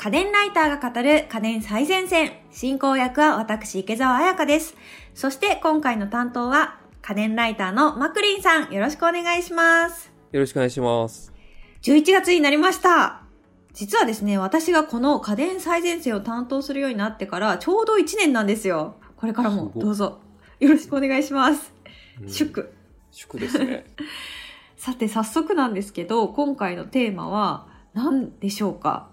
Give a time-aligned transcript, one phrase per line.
[0.00, 2.30] 家電ライターが語る家電最前線。
[2.52, 4.76] 進行役は私、池澤彩香です。
[5.12, 8.72] そして今回の担当は家電ライターのマクリンさん。
[8.72, 10.12] よろしくお願いします。
[10.30, 11.32] よろしくお願いします。
[11.82, 13.22] 11月になりました。
[13.72, 18.94] 実はですね、私がこの家電最前線を担当するようになってからちょうど1年なんですよ。
[19.16, 20.20] これからもどうぞ
[20.60, 21.74] よろしくお願いします。
[22.22, 22.72] うん祝。
[23.10, 23.84] 祝ですね。
[24.78, 29.08] さて早速なんですけど、今回のテーマは何でしょうか？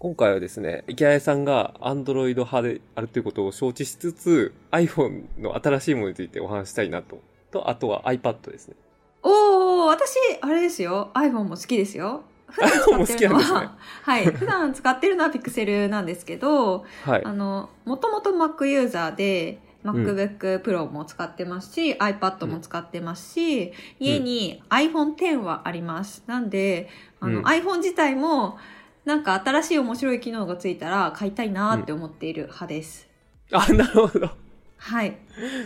[0.00, 7.20] 今回はですね、池谷さんが Android 派であるということを承知しつつ、iPhone の新しいものについてお話したいなと。
[7.50, 8.76] と、あとは iPad ですね。
[9.22, 11.10] おー、私、あれですよ。
[11.12, 12.22] iPhone も好きですよ。
[12.48, 14.24] 普段使ってるのなんですねは、 はい。
[14.24, 17.32] 普段使ってるのは Pixel なんですけど、はいあ。
[17.34, 26.22] の、もともと Mac ユーザーで、MacBook Pro も使ってますし、iPad も使ってますし、家に iPhone X はあります。
[26.26, 26.88] なんで、
[27.20, 28.56] あの、うん iPhone 自体も、
[29.10, 33.08] なんか新しい面白い機能がついたら買いたいなって思っている派です。
[33.50, 34.30] あ、なるほど。
[34.78, 35.16] はい。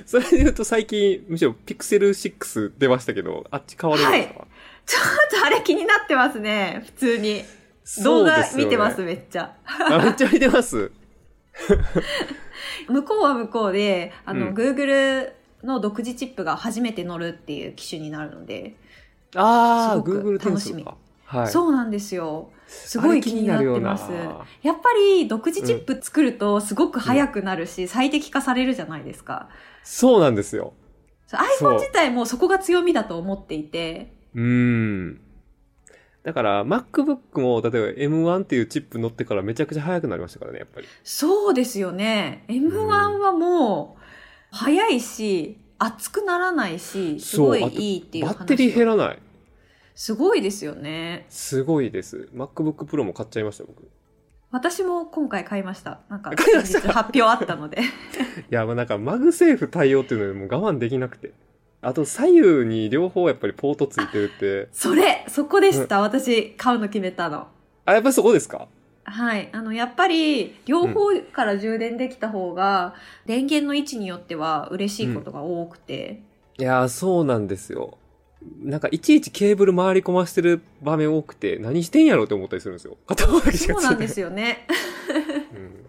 [0.07, 4.47] それで言うと最近、むしろ Pixel 6出ましたけど、あっち変わるんですか、
[4.87, 5.01] ちょ
[5.39, 6.85] っとあれ気になってますね。
[6.87, 7.45] 普通に。
[8.03, 9.55] 動画見てます、めっちゃ。
[9.67, 10.91] あ、めっちゃ見てます？
[12.89, 15.33] 向こうは向こうで、あの、うん Google
[15.63, 18.75] の独自チップが初めて乗るっていう機種になるので、
[19.35, 20.87] あー、すごく Google 楽しみ。
[21.35, 21.49] はい。
[21.49, 22.51] そうなんですよ。
[22.67, 24.11] すごい気になってます
[24.63, 29.49] やっぱり独自チップ作るとすごく速くなるし、最適化されるじゃないですか。
[29.83, 30.73] そうなんですよ。
[31.31, 35.21] iPhone 自体もそこが強みだと思っていて、うーん。
[36.23, 40.87] だから、MacBook も、例えば M1 っていうチップ乗ってからめちゃくちゃ速くなりましたからね、やっぱり。
[41.03, 42.45] そうですよね。
[42.49, 44.03] M1 はもう、
[44.51, 49.19] 速いし、熱くならないし、すごいいいっていう話をバッテリー減らない。
[49.95, 51.27] すごいですよね。
[51.29, 52.29] すごいです。
[52.35, 53.83] MacBook Pro も買っちゃいました、僕。
[53.83, 53.87] い
[54.51, 56.01] 私も今回買いました。
[56.09, 57.79] なんか、発表あったので。
[58.51, 61.33] や、まあなんか、 MagSafe 対応っていうのでもう我慢できなくて。
[61.81, 64.69] あと、左右に両方やっぱりポートついてるって。
[64.73, 66.01] それそこでした。
[66.01, 67.49] 私、買うの決めたの。
[67.85, 68.69] あ、やっぱりそこですか？
[69.05, 69.49] はい。
[69.53, 72.95] あの、やっぱり、両方から充電できた方が、
[73.27, 76.23] 電源の位置によっては嬉しいことが多くて。
[76.59, 77.99] いやー、そうなんですよ。
[78.63, 82.97] なんか、いちいちケーブル回り込ましてる場面多くて、何してんやろうって思ったりするんですよ。
[83.07, 84.67] 片方だけしかそうなんですよね。
[85.55, 85.85] うん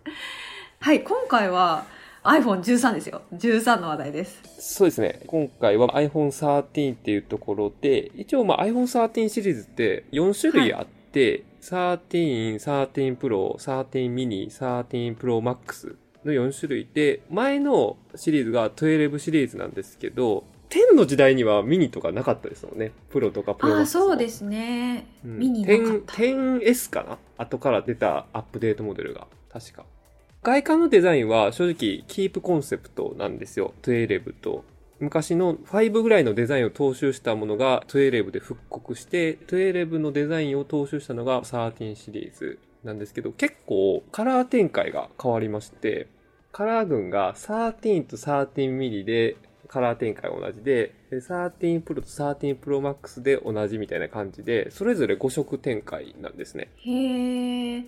[0.86, 1.04] はい。
[1.04, 1.88] 今回は
[2.24, 3.24] iPhone13 ですよ。
[3.34, 4.40] 13の話題です。
[4.60, 5.22] そうですね。
[5.26, 22.92] 今回は iPhone 13っていうところで、一応まあ iPhone 13シリーズって4種類あって、13、13 Pro、13 mini、13 Pro Max の4種類で、前のシリーズが12シリーズなんですけど、10の時代にはミニとかなかったですよね。
[23.10, 25.08] プロとかプロああ、マックスもそうですね。
[25.24, 26.14] うんミニなかった。
[26.14, 27.18] 10 10S かな？
[27.38, 29.28] 後から出たアップデートモデルが。
[29.52, 29.86] 確か。
[30.44, 33.74] 外観のデザインは正直キープコンセプトなんですよ。
[33.82, 34.64] 12と。
[35.00, 46.08] 昔の5ぐらいのデザインを踏襲したものが12で復刻して、12のデザインを踏襲したのが13シリーズなんですけど、結構カラー展開が変わりまして、
[46.52, 49.36] カラー群が13と13ミリで
[49.68, 56.70] カラー展開が同じで、で13 Pro と13 Pro Max で同じみたいな感じで、それぞれ5色展開なんですね。
[56.78, 57.86] へえ。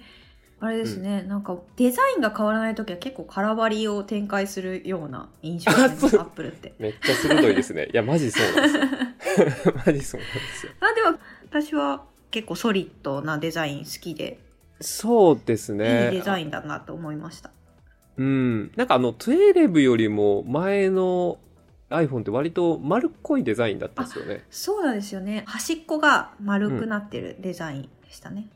[0.59, 6.73] あれですね、なんかデザインが変わらないときは結構空張りを展開するような印象があります、あそうアップルって。
[6.79, 7.89] めっちゃ鋭いですね。
[7.93, 8.71] いや、マジそうなん
[9.43, 9.73] ですよ。
[9.85, 10.71] マジそうなんですよ。
[10.79, 14.39] あでは私は結構ソリッドなデザイン好きで、
[14.81, 16.09] そうですいね。
[16.09, 17.51] いデザインだなと思いました。
[18.17, 18.71] うん。
[18.75, 21.37] なんかあの、12よりも前の
[21.89, 24.43] iPhone って割と丸っこいデザインだったんですよね。
[24.49, 25.43] そうなんですよね。
[25.47, 28.49] 端っこが丸くなってるデザインでしたね。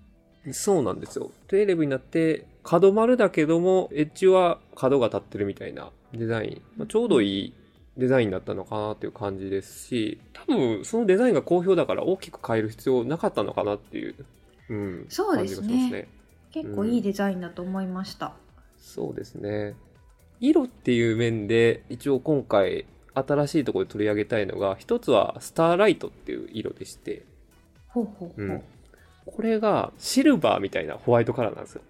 [0.51, 1.31] そうなんですよ。
[1.47, 6.61] 12になって、角丸だけども、エッジは角が立ってるみたいなデザイン。
[6.77, 7.53] まあ、ちょうどいい
[7.97, 14.15] デザインだったのかなっていう感じですし、多分そのデザインが好評だから大きく変える必要なかったのかなっていう、
[14.69, 16.07] うん、そうですねね。
[16.51, 18.33] 結構いいデザインだと思いました。
[18.77, 19.75] そうですね。
[20.39, 22.85] 色っていう面で、一応今回
[23.15, 27.25] 新しいところで取り上げたいのが、一つはスターライトっていう色でして、
[27.87, 28.41] ほうほうほう。
[28.41, 28.63] うん
[29.23, 31.81] これがシルバーみたいなホワイトカラーなんですよ。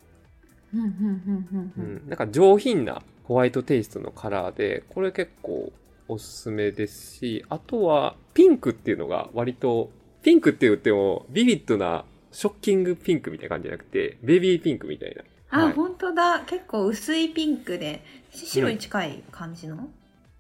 [0.74, 5.72] うんうんうんうんううんん、なんか上品なホワイトテイストのカラーで、これ結構
[6.08, 9.92] おすすめですし、あとはピンクっていうのが割と、
[10.24, 15.24] ピンクって言ってもビビッドなショッキングピンクみたいな感じじゃなくて、ベビーピンクみたいな。
[15.50, 16.42] あ、はい本当だ。
[16.46, 19.90] 結構薄いピンクで、白に近い感じの、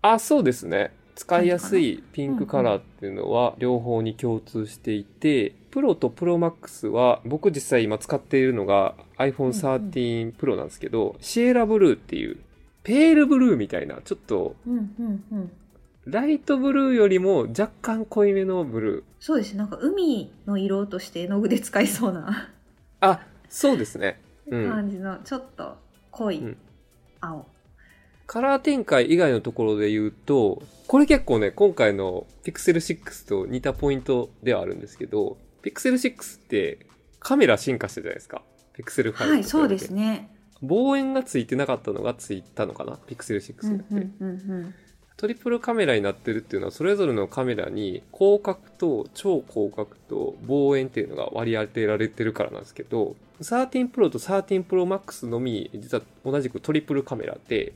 [0.02, 0.92] あ、そうですね。
[1.16, 12.38] 使いやすいピンクカラーっていうのは両方に共通していて、Pro と Pro Max は、僕実際今使っているのが iPhone 13 Pro なんですけど、シエラブルーっていう、
[12.84, 15.52] ペールブルーみたいな、ちょっと、うんうんうん。
[16.06, 19.04] ライトブルーよりも若干濃いめのブルー。
[19.20, 19.56] そうです。
[19.56, 22.50] なんか海の色として絵の具で使いそうな
[23.00, 23.20] あ、
[23.50, 24.20] そうですね。
[24.48, 24.70] うん。
[24.70, 25.78] 感じの、ちょっと
[26.10, 26.58] 濃いうん
[27.22, 27.46] 青。
[28.32, 36.88] カラー展開以外のところで言うと、これ結構ね、今回の Pixel 6と似たポイントではあるんですけど、Pixel 6って
[37.20, 38.42] カメラ進化したじゃないですか。
[38.78, 39.32] Pixel 5と比べて。
[39.32, 40.34] はい、そうですね。
[40.62, 43.96] 望遠がついてなかったのがついたのかな ?Pixel 6うんになって。
[43.96, 44.34] うんうんう
[44.68, 44.76] ん。
[45.18, 57.74] トリプルカメラになってるっていうのは、それぞれのカメラに広角と超広角と望遠っていうのが割り当てられてるからなんですけど、13 Pro と13 Pro Max のみ、実は同じくトリプルカメラで、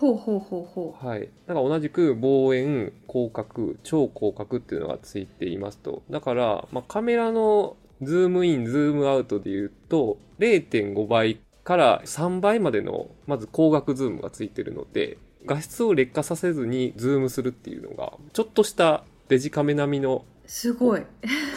[0.00, 1.28] ほうほうほうほはい。
[1.46, 6.02] だから同じく望遠、広角、超広角っていうのがついていますと。
[6.08, 20.50] だから、まあ、カメラのズームイン、ズームアウトで言うと、0.5倍から3倍までの、まず光学ズームがついてるので、画質を劣化させずにズームするっていうのが、ちょっとしたデジカメ並みのう。
[20.50, 21.02] すごい。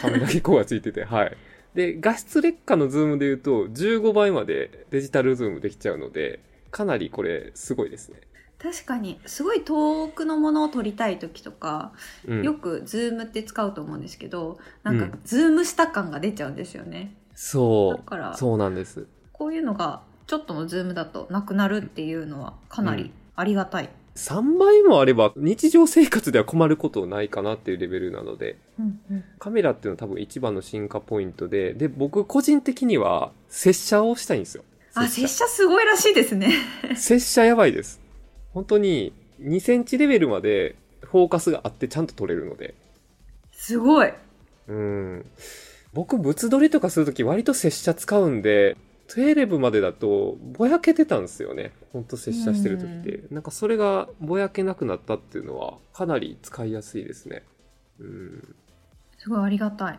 [0.02, 1.36] カメラ機構がついてて、はい。
[1.74, 8.20] で、画質劣化のズームで言うと、15倍までデジタルズームできちゃうので、かなりこれ、すごいですね。
[8.64, 11.92] 確かに、すごい遠くのものを撮りたい時とか、
[12.26, 12.42] うん。
[12.42, 17.14] よくズームって使うと思うんですけど、なんかうんズームした感が出ちゃうんですよね。
[17.34, 17.96] そう。
[17.98, 19.06] だから、そうなんです。
[19.34, 23.90] こういうのがちょっとのズームだとなくなるっていうのはかなりありがたい。
[24.16, 34.64] 3倍もあれば日常生活では困ることないかなっていうレベルなので、うんうんカメラっていうのは多分一番の進化ポイントで、で、僕個人的には接写をしたいんですよ。
[34.94, 36.50] あ、接写すごいらしいですね。
[36.96, 38.03] 接写やばいです。
[38.54, 39.12] 本当に
[39.42, 42.74] 2センチレベルまでフォーカスがあってちゃんと撮れるので。
[43.52, 44.12] すごい。
[44.68, 45.26] うん。
[45.92, 48.76] 僕物撮りとかするとき割と接写使うんで、
[49.08, 51.72] 12までだとぼやけてたんですよね。
[51.92, 53.24] ほんと接写してるときって。
[53.30, 57.42] なんかそれがぼやけなくなったっていうのはかなり使いやすいですね。
[58.00, 58.54] うん。
[59.18, 59.98] すごいありがたい。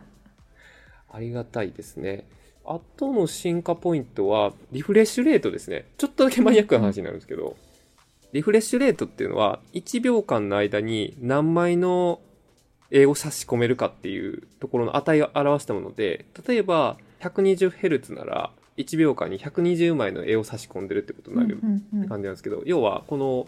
[1.12, 2.26] ありがたいですね。
[2.66, 5.86] あとの進化ポイントは、リフレッシュレートですね。
[5.98, 7.56] ちょっとだけマニアックな話になるんですけど、
[8.36, 12.20] リフレッシュレートっていうのは、1秒間の間に何枚の
[12.92, 23.48] 絵を差し込めるかっていうところの値を表したもので、例えば 120Hz なら、1秒間に120枚の絵を差し込んでるってことになるうんうんうん感じなんですけど、要はこの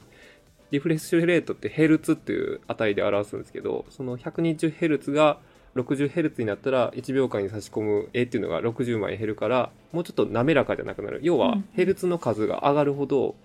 [0.71, 5.39] リフレッシュレートってヘルツっていう値で表すんですけど、その 120Hz が
[5.75, 11.19] 60Hz になったら1秒間に差し込む絵っていうのが60枚減るから、もうちょっと滑らかじゃなくなる。
[11.23, 13.35] 要はヘルツの数が上がるほど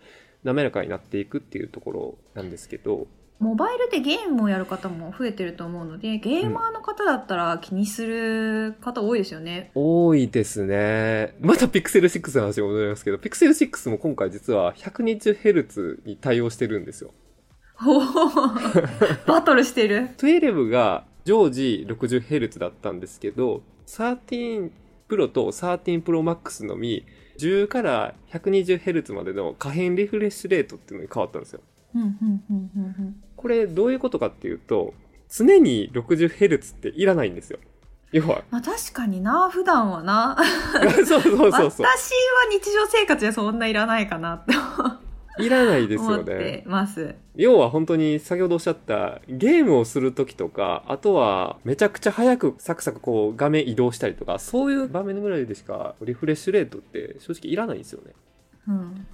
[0.45, 3.07] 滑らかになっていくっていうところなんですけど、
[3.43, 9.73] モバイルでゲームをやる方も増えてると思うので、ゲーマーの方だったら気にする方多いですよね。
[9.75, 11.35] 多いですね。
[11.41, 17.13] また Pixel 6の話に戻りますけど、Pixel 6も今回実は 120Hz に対応してるんですよ。
[17.75, 20.11] ほーバトルしてる。
[20.19, 24.71] 12が常時 60Hz だったんですけど、13
[25.09, 27.05] Pro と13 Pro Max のみ、
[27.39, 31.61] 10から 120Hz までの可変リフレッシュレートっていうのに変わったんですよ。
[33.37, 34.95] これどういうことかっていうと、
[35.29, 37.59] 常に 60Hz っていらないんですよ。
[38.13, 40.37] 要は、まあ確かにな、普段はな。
[40.97, 41.89] そうそうそう私そう は。
[42.51, 44.53] 日常生活でそんないらないかなって
[45.39, 46.25] いらないですよね。
[46.25, 47.15] てます。
[47.35, 58.13] 要は本当に先ほどおっしゃったゲームをするときとか、あとはめちゃくちゃ早くサクサクこう画面移動したりとか、そういう場面ぐらいでしかリフレッシュレートって正直いらないんですよね。
[58.69, 59.07] うん。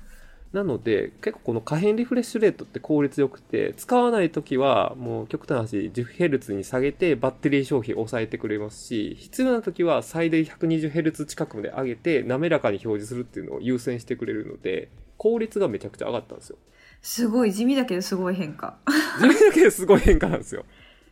[0.52, 16.56] なので結構この可変リフレッシュレートって効率よくて、使わないときはもう極端な話 10Hz に下げてバッテリー消費を抑えてくれますし、必要なときは最大 120Hz 近くまで上げて滑らかに表示するっていうのを優先してくれるので、効率がめちゃくちゃ上がったんですよ。
[17.02, 18.78] すごい地味だけどすごい変化。
[19.20, 20.64] 自分だけですごい変化なんですよ。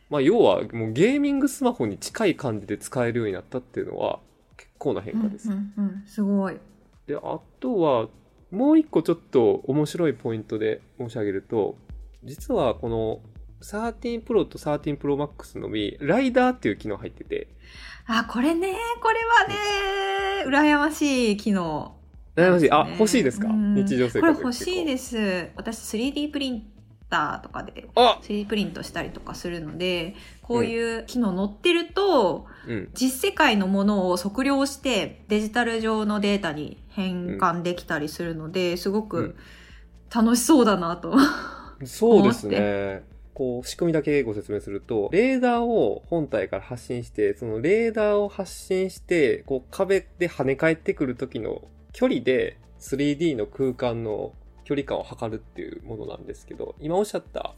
[0.09, 4.19] まあ、要は、もうゲーミングスマホに近い感じで使えるようになったっていうのは、
[4.55, 5.49] 結構な変化です。
[5.49, 6.57] うんうんうん、すごい。
[7.07, 8.07] で、あとは、
[8.49, 11.77] もう一個ちょっと面白いポイントで申し上げると、
[12.23, 13.19] 実はこの
[13.61, 17.49] 13 Pro と13 Pro Max のみ、ライダーっていう機能入ってて、
[18.05, 21.96] あ、これね、これはね、羨ましい機能。
[22.37, 22.71] 悩ましい。
[22.71, 23.47] あ、ね欲しいですか？
[23.47, 25.49] うん日常生活これ欲しいです。
[25.55, 26.63] 私 3D プリン
[27.09, 32.89] ターとかであ 3D プリントしたりとかするので、こういう機能載ってると、うん。
[32.93, 39.35] 実世界のものを測量してデジタル上のデータに変換できたりするので、すごくうん
[40.13, 41.17] 楽しそうだなと。
[41.83, 43.03] そうですね。
[43.33, 51.61] こう、仕組みだけご説明すると、レーダーを本体から発信して、そのレーダーを発信して、こう、壁で跳ね返ってくる時の
[51.97, 54.33] 距離で 3D の空間の
[54.65, 57.55] 距離感を測るっていうものなんですけど、今おっしゃった、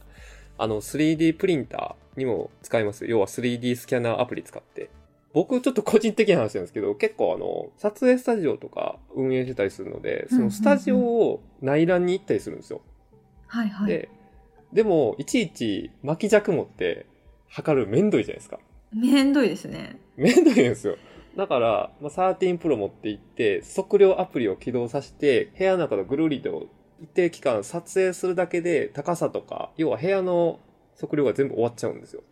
[0.56, 3.04] あの、3D プリンターにも使えます。
[3.04, 4.88] 要は 3D スキャナーアプリ使って。
[5.34, 12.80] 僕ちょっと個人的な話なんですけど、結構あの、撮影スタジオとか運営してたりするので、そのスタジオを内覧に行ったりするんですよ。
[13.46, 13.88] はいはい。
[13.88, 14.08] で、
[14.72, 17.04] でも、いちいち巻き尺持って
[17.46, 18.58] 測るめんどいじゃないですか。
[18.94, 19.98] めんどいですね。
[20.16, 20.96] めんどいんですよ。
[21.36, 26.68] だから、まあ、13 Pro 持って行って、測量アプリを起動させて、部屋の中のぐるりと
[27.00, 30.60] 一定期間撮影するだけで高さとか、要は部屋の
[31.00, 32.22] 測量が全部終わっちゃうんですよ。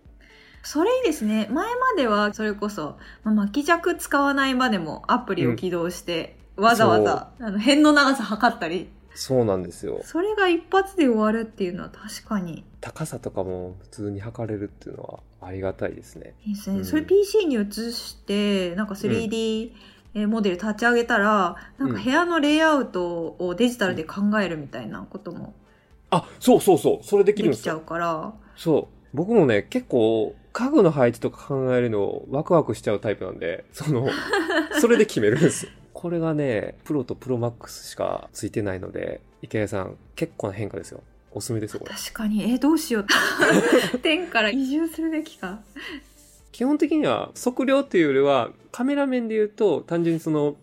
[0.62, 1.48] それいいですね。
[1.50, 10.00] 前まではそれこそ、まあ、巻き尺使わないまでもアプリを起動して、わざわざあの辺の長さ測ったり、そうなんですよ。
[10.04, 16.34] それが一発で終わるっていうのは確かに高さとかも普通に測れるっていうのはありがたいですね。
[16.46, 16.78] いいですね。
[16.78, 19.72] うんそれ PC に移して、なんか 3D、
[20.14, 25.54] えーモデル立ち上げたら、なんか部屋のレイアウトをデジタルで考えるみたいなことも
[26.10, 27.06] あ、そうそうそう。
[27.06, 27.74] それできるんですよ。
[27.74, 29.16] できちゃうから、そう。
[29.16, 34.08] 僕もね、結構、家具の配置とか考えるのワクワクしちゃうタイプなんで、その、
[34.80, 35.72] それで決めるんですよ。
[35.98, 41.02] これがね、プロとプロマックスしかついてないので、池谷さん、結構な変化ですよ。
[41.32, 41.92] おすすめですよ、これ。
[41.92, 43.06] 確かに、えーどうしよう。
[43.98, 45.60] 天から移住するべきか。
[46.52, 50.54] 基本的には、測量っていうよりは、カメラ面で言うと、単純にその、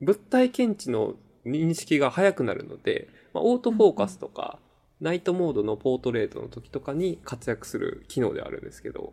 [0.00, 1.14] 物体検知の
[1.46, 4.58] 認識が速くなるので、まあ、オートフォーカスとか、
[5.00, 9.12] ナイトモードのポートレートの時とかに活躍する機能ではあるんですけど、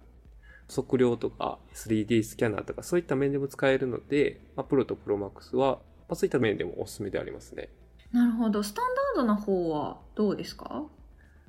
[0.70, 5.80] 測量とか 3D スキャナーとかそういった面でも使えるので、まあ、プロとプロマックスは、ま
[6.12, 7.70] あ、そういった面でもおすすめでありますね。
[8.12, 8.64] なるほど。
[8.64, 8.86] スタン
[9.16, 10.84] ダードな方はどうですか？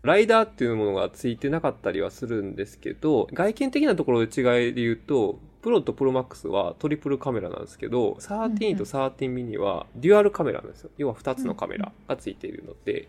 [0.03, 10.91] LiDAR っていうものがついてなかったりはするんですけど、外見的なところで違いで言うと、プロと Pro Max はトリプルカメラなんですけど、13と13ミニはデュアルカメラなんですよ。
[10.97, 13.09] 要は2つのカメラがついているので、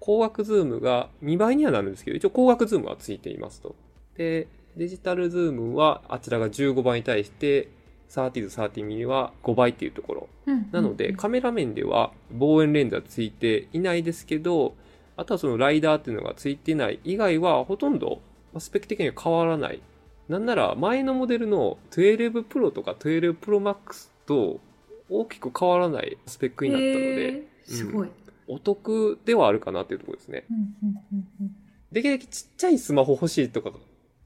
[0.00, 3.76] 光学ズームが2倍にはなるんですけど、一応光学ズームはついていますと。
[4.16, 7.68] で、デジタルズームはあちらが15倍に対して、
[8.10, 10.28] 13と13ミニは5倍っていうところ。
[10.70, 14.74] なので、カメラ面では望遠レンズはついていないですけど、
[15.16, 18.20] あとはそのライダーっていうのがついてない以外はほとんど
[18.52, 19.82] まあスペック的には変わらない。
[20.28, 24.60] なんなら前のモデルの12 Pro とか12 Pro Max と
[25.10, 28.08] 大きく変わらないスペックになったので、すごい。
[28.48, 30.44] お得ではあるかなっていうところですね。
[30.50, 31.56] うんうんうんうん
[31.92, 33.70] できるだけちっちゃいスマホ欲しいとか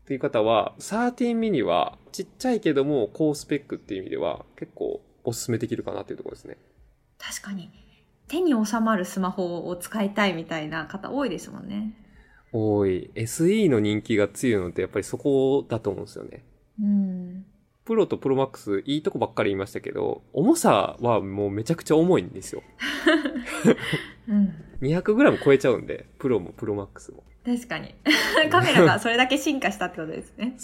[0.06, 6.58] っていう方は、13ミニはちっちゃいけども高スペックっていう意味では結構おすすめできるかなっていうところですね。
[7.18, 7.72] 確かに。
[8.28, 11.92] 手に収まるスマホを使いたいみたいな方多いですもんね。
[12.52, 13.10] 多い。
[13.16, 16.44] SE の人気が強いのってやっぱりそこだと思うんですよね。
[16.80, 17.44] うん。
[17.84, 22.62] プロとプロマックスいいとこばっかり言いましたけど、重さはもうめちゃくちゃ重いんですよ。
[24.28, 24.54] うん。
[24.80, 27.22] 200g 超えちゃうんで、プロもプロマックスも。
[27.44, 27.94] 確かに。
[28.50, 30.56] カメラがそれだけ進化したってことですね。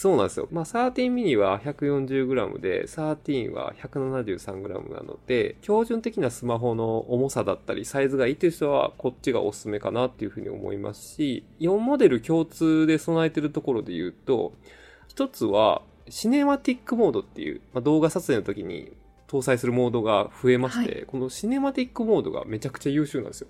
[0.00, 0.48] そうなんですよ。
[0.50, 14.54] まあ、13ミニは 140g で、13は 173g なので、標準的なスマホの重さだったり、サイズがいいという人は、こっちがおすすめかなっていうふうに思いますし、4モデル共通で備えてるところで言うと、
[15.08, 18.92] 一つは、シネマティックモードっていう、まあ、動画撮影の時に
[19.30, 23.48] 搭載するモードが増えまして、はこのシネマティックモードがめちゃくちゃ優秀なんですよ。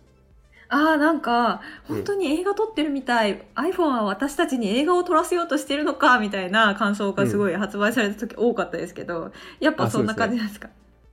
[0.69, 3.43] ああ、なんか、本当に映画撮ってるみたい。
[3.57, 10.69] iPhone は私たちに映画を撮らせようとしてるのか、みたいな感想がすごい発売された時多かったですけど、やっぱそんな感じなんですか？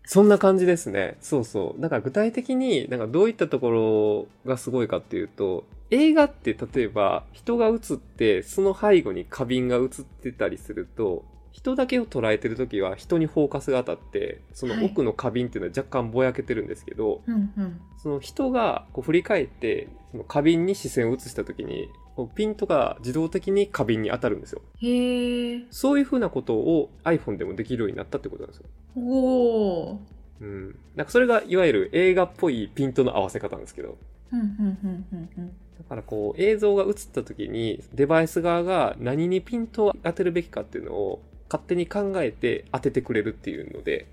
[0.05, 1.17] そんな感じですね。
[1.21, 1.81] そうそう。
[1.81, 17.81] だから具体的に、なんかどういったところがすごいかっていうと、映画って例えば人が映って、その背後に花瓶が映ってたりすると、人だけを捉えてるときは人にフォーカスが当たって、その奥の花瓶っていうのは若干ぼやけてるんですけど、うんうん。
[17.97, 24.61] その人がこう振り返って、その花瓶に視線を移したときに、こうピントが自動的に花瓶に当たるんですよ。
[24.79, 25.63] へえ。
[25.71, 28.65] そういう風なことを iPhone でもできるようになったってことなんですよ。
[28.95, 29.97] おー。
[30.41, 30.79] うん。
[30.95, 33.97] なんかそれがいわゆる映画っぽいピントの合わせ方なんですけど。
[34.31, 34.47] うんうん
[34.83, 35.51] うんうんうん。
[35.77, 44.07] だからこう映像が映った時にデバイス側が何にピントを当てるべきかっていうのを勝手に考えて当ててくれるっていうので、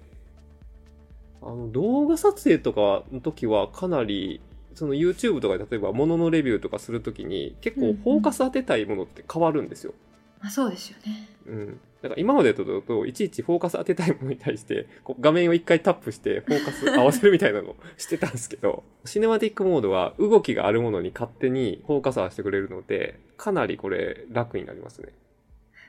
[1.43, 4.41] あの動画撮影とかの時はかなり
[4.75, 9.95] その YouTube とかで例えば物のレビューとかするときに結構フォーカス当てたいものって変わるんですよ。
[10.41, 11.29] あそうですよね。
[11.47, 11.81] うん。
[12.03, 25.15] だから今までだと、いちいちフォーカス当てたいものに対して、こう画面を一回タップして、フォーカス合わせるみたいなのを してたんですけど、シネマティックモードは動きがあるものに勝手にフォーカス合わせてくれるので、かなりこれ楽になりますね。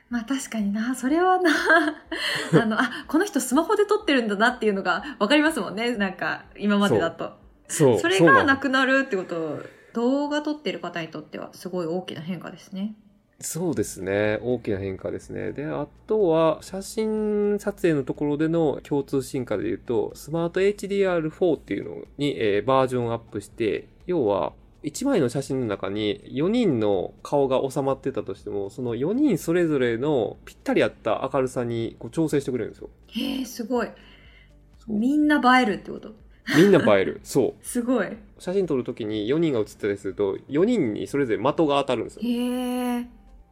[0.08, 1.50] まあ確かにな、それはな、
[2.62, 5.96] あの、あ、この人スマホで撮ってるんだなっていうのがわかりますもんね。
[5.96, 7.32] なんか、今までだと。
[7.68, 7.98] そう。
[7.98, 9.60] それがなくなるってこと、
[9.94, 12.94] 動画撮ってる方にとってはすごい大きな変化ですね。
[13.40, 14.38] そうですね。
[14.42, 15.52] 大きな変化ですね。
[15.52, 24.54] で、あとは、写真撮影のところでの共通進化で言うと、スマート HDR4 っていうのに、えーバージョンアップして、要は、
[24.86, 32.90] 1枚の写真の中に4人の顔が収まってたとしても、その4人それぞれのぴったり合った明るさにこう調整してくれるんですよ。
[33.08, 33.88] へえ、すごい。
[34.86, 36.12] みんな映えるってこと？
[36.56, 37.20] みんな映える。
[37.24, 37.54] そう。
[37.66, 38.06] すごい。
[38.38, 42.22] 写真撮るときに4人が写ったりすると、4人にそれぞれ的が当たるんですよ。
[42.22, 43.08] へえ。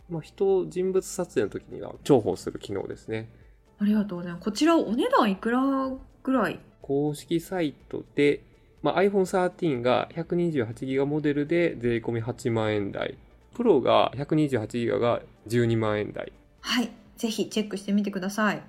[0.08, 3.28] まあ、人、人物撮影の時には重宝する機能ですね。
[3.80, 4.44] ありがとうございます。
[4.44, 5.90] こちらお値段いくら
[6.22, 6.60] ぐらい？
[6.80, 8.44] 公式サイトで、
[8.84, 13.16] まあ、iPhone 13が 128GB モデルで税込み8万円台。
[13.54, 16.32] プロが 128GB が12万円台。
[16.60, 16.90] はい。
[17.16, 18.62] ぜひチェックしてみてください。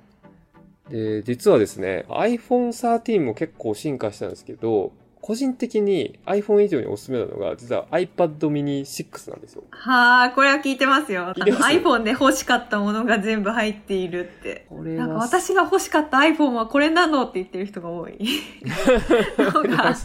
[0.90, 4.94] で、実はですね、iPhone 13も結構進化したんですけど、
[5.26, 9.64] 個人的に iPhone 以上におすすめなのが、実は iPad mini 6なんですよ。
[9.72, 11.34] はあ、これは聞いてますよ。
[11.36, 11.42] す？
[11.42, 14.68] あの iPhone で欲しかったものが全部入っているって。
[14.70, 18.20] これなんかは、私が欲しかった iPhone はこれなのって言ってる人が多い。
[19.40, 19.96] のが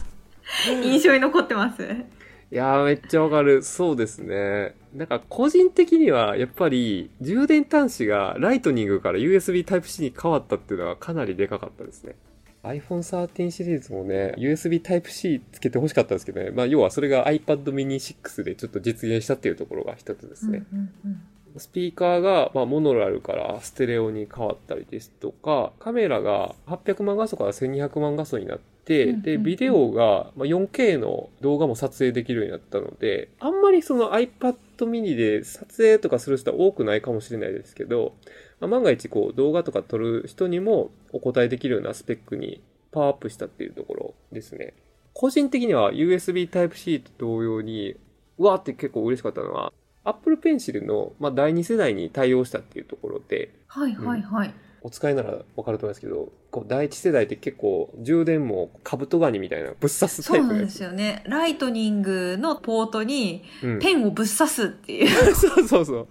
[0.81, 1.83] 印象に残ってます？
[1.83, 3.61] いやーめっちゃわかる。
[3.61, 4.73] そうですね。
[4.95, 12.15] なんか個人的にはやっぱり充電端子がライトニングから USB Type-C に変わったっていうのはかなりでかかったですね。
[12.63, 16.51] iPhone 13シリーズもね、USB Type-C つけて欲しかったんですけどね。
[16.51, 20.63] まあ要はそれが iPad mini 6でちょっと実現したっていうところが一つですね。
[20.71, 21.21] うんうんうん
[21.57, 38.13] スピーカーが、まあ、モノラルからステレオに変わったりですとか、カメラが800万画素から1200万画素になって、で、うんうんうんビデオがまあ 4K の動画も撮影できるようになったので、あんまりその iPad mini で撮影とかする人は多くないかもしれないですけど、
[38.61, 44.73] まあ、万が一こう動画とか撮る人にもお答えできるようなスペックにパワーアップしたっていうところですね。
[45.13, 47.95] 個人的には USB Type-C と同様に、
[48.37, 54.53] うわーって結構嬉しかったのは、Apple Pencil の、まあ、第2世代に対応したっていうところで、はいはいはい。
[54.83, 60.69] お使いならわかると思いますけど、こう第1世代って結構充電もカブトガニみたいなぶっ刺すそうなんで。
[60.69, 61.23] すよね。
[61.27, 66.07] ライトニングのポートにうんペンをぶっ刺すっていう そうそうそう。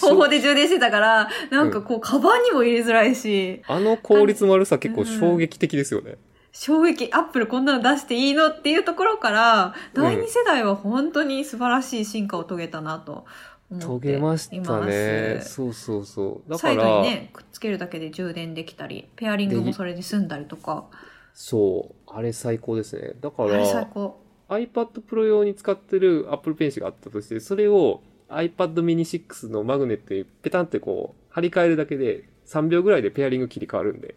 [0.00, 6.16] 方法で充電してたから、なんかこう、カバンにも入れづらいし、あの効率の悪さ結構衝撃的ですよね。
[6.52, 13.24] 衝撃、アップルこんなの出していいのっていうところから、第二世代は本当に素晴らしい進化を遂げたなと
[13.72, 15.40] 思遂ってげましたね。
[15.42, 15.54] す。
[15.54, 16.50] そうそうそう。
[16.50, 20.86] だかサイドにら、ね、くっつけるだけで充電できたり、ペアリングもそれで済んだりとか。
[21.34, 22.10] そう。
[22.14, 23.12] あれ最高ですね。
[23.20, 24.20] だから、高。
[24.48, 34.14] iPad Pro 用に使ってる Apple Pencil があったとして、それを iPad mini 6のマグネットにペタンってこう、貼り替えるだけで3秒ぐらいでペアリング切り替わるんで。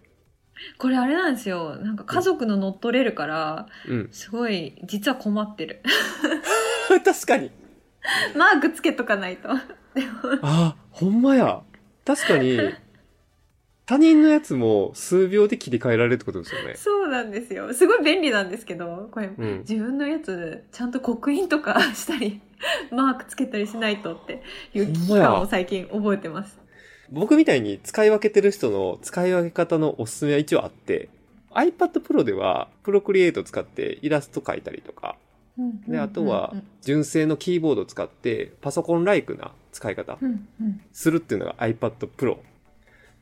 [0.78, 1.76] これあれなんですよ。
[1.78, 4.10] なんか家族の乗っ取れるから、うん。
[4.12, 5.82] すごい、実は困ってる。
[7.04, 7.52] 確かに。
[8.36, 9.50] マークつけとかないと。
[10.42, 11.62] あ、ほんまや。
[12.06, 12.60] 確かに、
[13.86, 16.74] 他人のやつも数秒で切り替えられるってことですよね。
[16.76, 17.72] そうなんですよ。
[17.74, 19.60] すごい便利なんですけど、これ、うん。
[19.60, 22.42] 自分のやつ、ちゃんと刻印とかしたり、
[22.92, 24.42] マークつけたりしないとって
[24.74, 26.60] いう危機感を最近覚えてます。
[27.12, 31.10] 僕みたいに使い分けてる人の使い分け方のおすすめは一応あって、
[31.52, 35.16] iPad Pro では Procreate を使ってイラスト描いたりとか、
[35.88, 42.38] で、あとは純正のキーボードを使ってパソコンライクな使い方うんうんうんするっていうのが iPad Pro。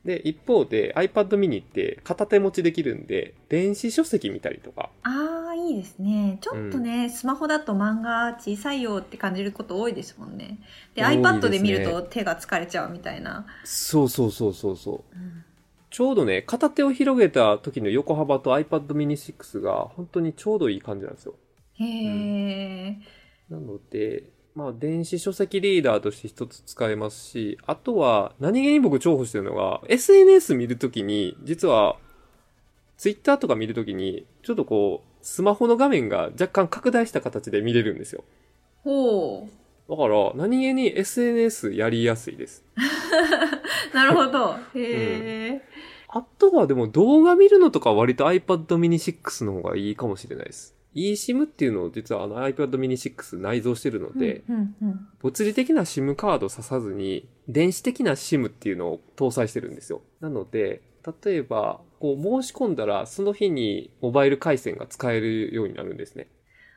[0.06, 6.40] で、一方で iPad mini って片手持ちできるんで、電子書籍見たりとか、ああ、いいですね。
[6.42, 10.60] ちょっとね、スマホだと漫画小さいよって感じること多いですもんね。
[10.94, 13.46] で、iPad で見ると手が疲れちゃうみたいな。
[13.64, 15.16] そうそうそうそうそう。
[15.16, 15.44] うん
[15.94, 21.36] ちょうどね、片手を広げた時の横幅と iPad mini 6が本当にちょうどいい感じなんですよ。
[21.76, 22.98] へえ、
[23.50, 31.98] なので、まあ、電子書籍リーダーとして一つ使えますし、あとは、何気に僕重宝してるのが、SNS 見るときに、実は、
[32.98, 38.24] Twitter とか見るときに、ちょっとこう、スマホの画面が若干拡大した形で見れるんですよ。
[38.84, 39.48] ほ
[39.90, 42.64] だから、何気に SNS やりやすいです。
[42.76, 43.96] う。
[43.96, 44.56] なるほど。
[44.76, 45.62] へえ、
[46.10, 50.76] あとはでも動画見るのとか割と iPad mini 6の方がいいかもしれないです。
[50.96, 60.02] eSIM っていうのを実はあの iPad mini 6内蔵してるので、うんうん物理的な SIM カードを挿さずに、電子的な SIM っていうのを搭載してるんですよ。
[60.20, 60.82] なので、
[61.24, 66.28] 例えば、こう申し込んだら、その日にモバイル回線が使えるようになるんですね。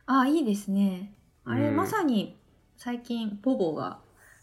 [0.06, 1.12] ああ、いいですね。
[1.44, 2.38] あれ、うんまさに
[2.76, 3.98] 最近、ポボが、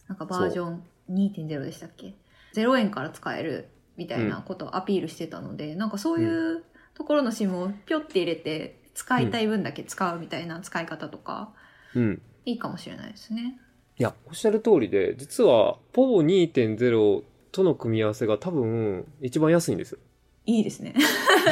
[0.10, 2.16] なんかバージョン2.0でしたっけ
[2.56, 11.54] ?0 円から使えるみたいなことをアピールしてたので、なんかそういうところの SIM をピョって入れて、使いたい分だけ使うみたいな使い方とか、
[11.96, 12.22] うん。
[12.46, 13.60] いいかもしれないですね。
[13.98, 20.00] いや、おっしゃる通りで、実は、ポボ2.0との組み合わせが多分、一番安いんですよ。
[20.46, 20.94] いいですね。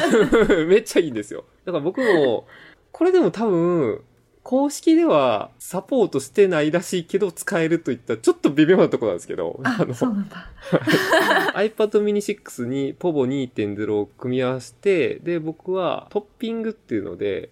[0.68, 1.44] めっちゃいいんですよ。
[1.64, 2.46] だから僕も、
[2.90, 4.02] これでも多分、
[4.42, 10.50] 公式ではサポートしてないらしいけど使えるといったちょっと微妙なところなんですけど、ああの、そうなんだ。
[11.54, 17.50] iPad mini 6に POVO 2.0を組み合わせて、で、僕はトッピングっていうので、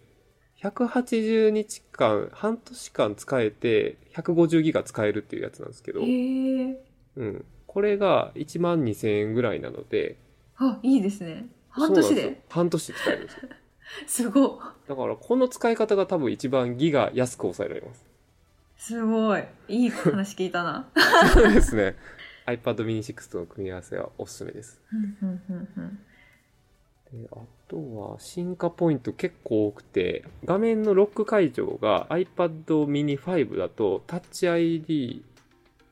[0.62, 6.76] 180日間、半年間使えて、150ギガ使えるっていうやつなんですけど、へえ。
[7.16, 7.44] うん。
[7.66, 10.16] これが1万2000円ぐらいなので、
[10.56, 11.46] あ、いいですね。
[11.70, 12.42] 半年で？
[12.48, 13.48] 半年で使えるんですよ。
[14.06, 14.50] すごい。
[14.88, 18.04] だから、この使い方が多分一番ギガ安く抑えられます。
[18.76, 19.44] すごい。
[19.68, 20.88] いい話聞いたな。
[21.34, 21.96] そうですね。
[22.46, 24.80] iPad mini 6との組み合わせはおすすめです。
[27.12, 27.36] であ
[27.68, 35.24] とは進化ポイント結構多くて画面のロック解除が iPad mini 5だとタッチ ID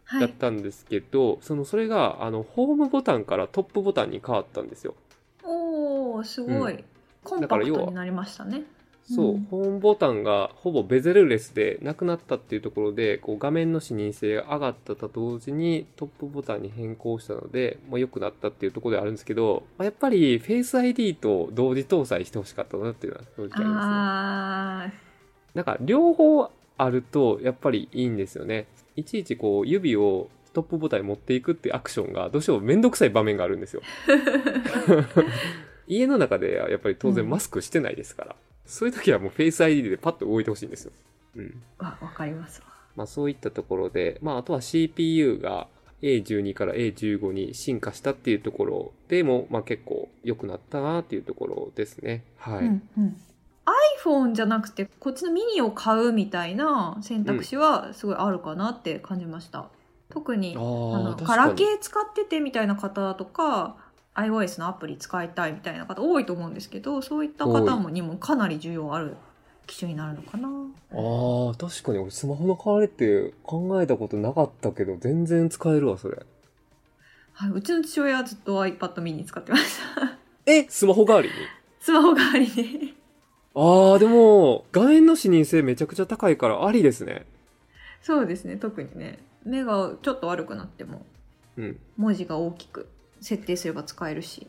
[0.04, 0.20] はい。
[0.22, 4.94] だったんですけど、そのそれがあのホームボタンからトップボタンに変わったんですよ。
[5.44, 6.72] おー、すごい。
[6.72, 6.84] うん
[7.28, 8.62] コンパクトになりましたね。
[9.02, 24.94] そう、うんホームボタンがほぼベゼルレスでなくなったっていうところでこう画面の視認性が上がったと同時にトップボタンに変更したので、まあ、良くなったっていうところではあるんですけど、まあ、やっぱり Face ID と同時搭載してほしかったなっていうのは正直ありますね。
[24.94, 25.08] あ
[25.54, 28.66] なんか両方あるとやっぱりいいんですよね。
[28.94, 33.82] いちいちこう指をトップボタンに持っていくっていうアクションがどうしてもめんどくさい場面があるんですよ。
[35.88, 40.92] 家の中ではやっぱり当然マスクしてないですから、そういう時はもうフェイス ID でパッと動いてほしいんですよ。
[41.36, 41.64] うん。
[41.80, 41.84] ー。
[41.84, 42.66] わ、わかりますわ。
[42.96, 45.68] まあそういったところで、まああとは CPU が
[46.02, 52.24] A12 から A15 に進化したっていうところでも、まあ結構良くなったなっていうところですね。
[52.36, 52.66] はい。
[52.66, 53.16] うんうん。
[54.04, 59.70] iPhone じゃなくて、こっちのミニを買うみたいな選択肢はすごいあるかなって感じました。
[60.10, 63.76] 特に、あああ、の、ガラケー使っててみたいな方とか、
[64.18, 69.16] iOS のアプリ使いたいみたいな方多いと思うんですけど、そういった方もにもかなり需要ある
[69.66, 70.48] 機種になるのかな。
[70.48, 76.18] ああ、確かに俺スマホの代わりって考えたことなかったけど、全然使えるわ、それ。
[77.32, 80.18] はい、うちの父親はずっと iPad mini 使ってました。
[80.46, 81.34] えスマホ代わりに？
[81.78, 82.96] スマホ代わりに。
[83.54, 87.26] ああ、でも、画面の視認性めちゃくちゃ高いからありですね。
[88.02, 89.20] そうですね、特にね。
[89.44, 91.04] 目がちょっと悪くなっても、
[91.56, 91.78] うん。
[91.96, 92.88] 文字が大きく
[93.20, 94.46] 設定すれば使えるし、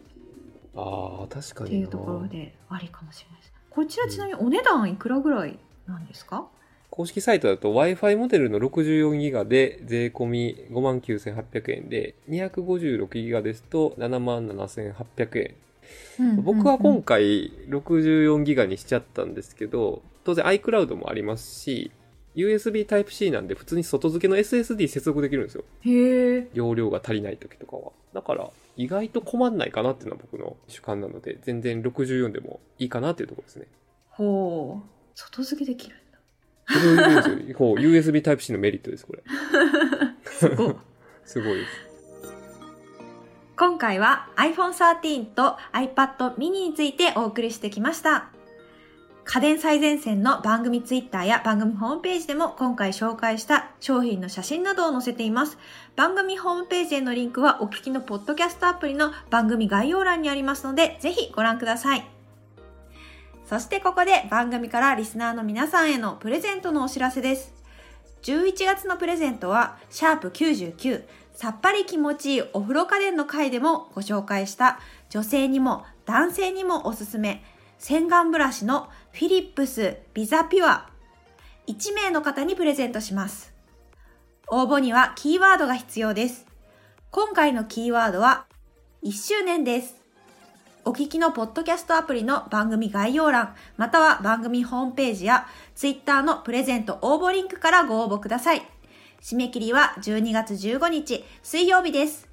[0.76, 1.66] ああ、確かにな。
[1.66, 3.54] っていうところでありかもしれないです。
[3.70, 6.48] こちらちなみにお値段いくらぐらいなんですか、
[6.90, 15.56] 公式サイトだと Wi-Fi モデルの 64GB で税込み59,800円で、256GB ですと77,800円。
[16.20, 21.92] うん僕は今回、回 64GB にしちゃったんですけど、当然 iCloud もありますし、
[22.46, 25.64] USB Type-C なんで普通に外付けの SSD 接続できるんですよ。
[25.82, 26.48] へえ。
[26.54, 27.92] 容量が足りない時とかは。
[28.14, 33.68] だから、意外と困んないかなっていうのは僕の主観なので、全然64でもいいかなっていうところですね。
[34.10, 34.90] ほう。
[35.16, 36.20] 外付けできるんだ。
[36.68, 39.24] それですよこう USB Type-C のメリットです、これ。
[40.26, 40.76] すごい。
[41.26, 41.90] すごいです。
[43.58, 48.39] 今回は iPhone 13と iPad mini についてお送りしてきました。
[49.32, 55.60] 家電最前線の番組ツイッターや番組ホームページでも今回紹介した商品の写真などを載せています。
[55.96, 62.08] 番組ホームページへのリンクはお聞きのポッドキャストアプリの番組概要欄にありますので、ぜひご覧ください。
[63.46, 67.54] そしてここで番組からリスナーの皆さんへのプレゼントのお知らせです。
[68.24, 71.04] 11月のプレゼントは、シャープ99、
[71.36, 74.80] さっぱり気持ちいいお風呂家電の回でもご紹介した
[75.12, 77.44] 女性にも男性にもおすすめ
[77.80, 80.90] 洗顔ブラシのフィリップスビザピュア
[81.68, 83.54] 1名の方にプレゼントします。
[84.48, 86.46] 応募にはキーワードが必要です。
[87.12, 88.46] 今回のキーワードは
[89.04, 89.98] 1周年です。
[90.86, 98.62] お聞きのポッドキャストアプリの番組概要欄、または番組ホームページやツイッターのプレゼント応募リンクからご応募ください。
[99.22, 102.30] 締め切りは12月15日水曜日です。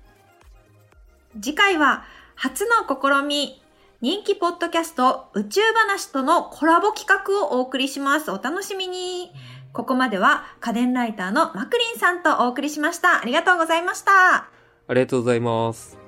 [1.35, 2.05] 次回は
[2.37, 3.61] 初の試み、
[4.03, 8.31] 人気ポッドキャスト宇宙話とのコラボ企画をお送りします。
[8.31, 9.33] お楽しみに。
[9.73, 13.23] ここまでは家電ライターのマクリンさんとお送りしました。
[13.23, 14.11] ありがとうございました。
[14.89, 16.06] ありがとうございます。